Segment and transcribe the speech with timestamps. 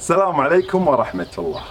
[0.00, 1.62] السلام عليكم ورحمة الله.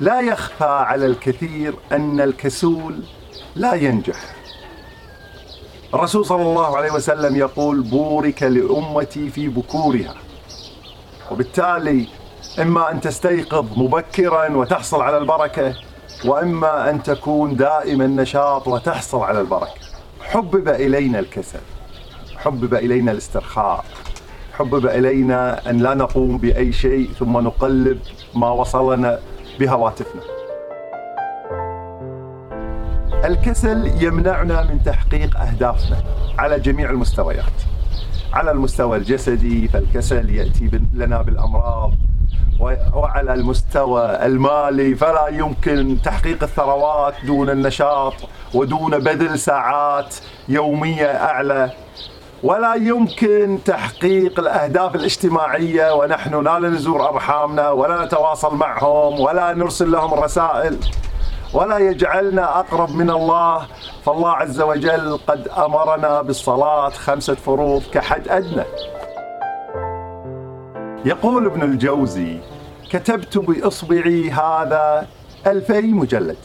[0.00, 3.02] لا يخفى على الكثير أن الكسول
[3.54, 4.16] لا ينجح.
[5.94, 10.14] الرسول صلى الله عليه وسلم يقول: بورك لأمتي في بكورها.
[11.30, 12.08] وبالتالي
[12.58, 15.74] إما أن تستيقظ مبكرا وتحصل على البركة،
[16.24, 19.80] وإما أن تكون دائم النشاط وتحصل على البركة.
[20.20, 21.60] حبب إلينا الكسل.
[22.36, 23.84] حبب إلينا الاسترخاء.
[24.58, 27.98] حبب الينا أن لا نقوم بأي شيء ثم نقلب
[28.34, 29.18] ما وصلنا
[29.60, 30.22] بهواتفنا.
[33.24, 36.02] الكسل يمنعنا من تحقيق أهدافنا
[36.38, 37.52] على جميع المستويات.
[38.32, 41.92] على المستوى الجسدي فالكسل يأتي لنا بالأمراض
[42.94, 48.14] وعلى المستوى المالي فلا يمكن تحقيق الثروات دون النشاط
[48.54, 50.14] ودون بذل ساعات
[50.48, 51.70] يومية أعلى
[52.42, 60.14] ولا يمكن تحقيق الأهداف الاجتماعية ونحن لا نزور أرحامنا ولا نتواصل معهم ولا نرسل لهم
[60.14, 60.78] رسائل
[61.54, 63.66] ولا يجعلنا أقرب من الله.
[64.04, 68.64] فالله عز وجل قد أمرنا بالصلاة خمسة فروض كحد أدنى.
[71.04, 72.40] يقول ابن الجوزي:
[72.90, 75.06] كتبت بإصبعي هذا
[75.46, 76.38] ألفي مجلد.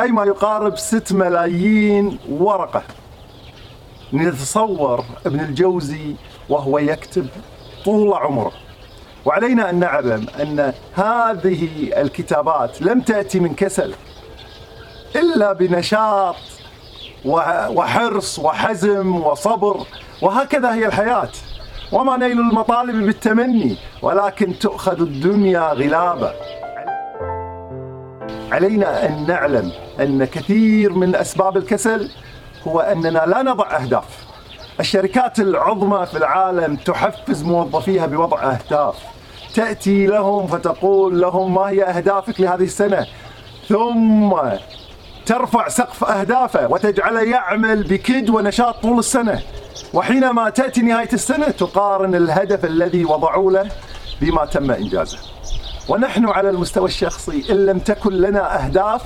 [0.00, 2.82] أي ما يقارب 6 ملايين ورقة.
[4.12, 6.14] نتصور ابن الجوزي
[6.48, 7.26] وهو يكتب
[7.84, 8.52] طول عمره.
[9.24, 11.68] وعلينا أن نعلم أن هذه
[12.00, 13.94] الكتابات لم تأتي من كسل
[15.16, 16.36] إلا بنشاط
[17.24, 19.86] وحرص وحزم وصبر
[20.22, 21.28] وهكذا هي الحياة.
[21.92, 26.32] وما نيل المطالب بالتمني ولكن تؤخذ الدنيا غلابة.
[28.52, 32.10] علينا أن نعلم أن كثير من أسباب الكسل
[32.68, 34.04] هو أننا لا نضع أهداف.
[34.80, 38.94] الشركات العظمى في العالم تحفز موظفيها بوضع أهداف.
[39.54, 43.06] تأتي لهم فتقول لهم ما هي أهدافك لهذه السنة؟
[43.68, 44.32] ثم
[45.26, 49.42] ترفع سقف أهدافه وتجعله يعمل بكد ونشاط طول السنة.
[49.94, 53.68] وحينما تأتي نهاية السنة تقارن الهدف الذي وضعوا له
[54.20, 55.18] بما تم إنجازه.
[55.88, 59.02] ونحن على المستوى الشخصي إن لم تكن لنا أهداف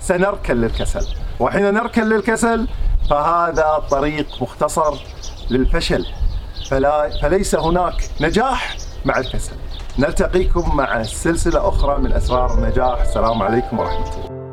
[0.00, 1.06] سنركن للكسل
[1.40, 2.66] وحين نركن للكسل
[3.10, 4.94] فهذا طريق مختصر
[5.50, 6.06] للفشل.
[6.70, 9.52] فلا فليس هناك نجاح مع الكسل
[9.98, 13.00] نلتقيكم مع سلسلة أخرى من أسرار النجاح.
[13.00, 14.43] السلام عليكم ورحمة الله.